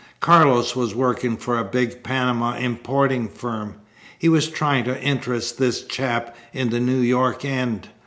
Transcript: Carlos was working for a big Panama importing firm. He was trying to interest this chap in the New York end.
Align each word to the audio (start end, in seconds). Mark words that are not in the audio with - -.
Carlos 0.19 0.75
was 0.75 0.95
working 0.95 1.37
for 1.37 1.59
a 1.59 1.63
big 1.63 2.01
Panama 2.01 2.55
importing 2.55 3.27
firm. 3.27 3.75
He 4.17 4.29
was 4.29 4.47
trying 4.47 4.83
to 4.85 4.99
interest 4.99 5.59
this 5.59 5.83
chap 5.83 6.35
in 6.53 6.71
the 6.71 6.79
New 6.79 7.01
York 7.01 7.45
end. 7.45 7.87